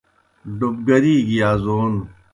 ڈوبگری 0.57 1.15
گیْ 1.27 1.35
یازون 1.41 1.93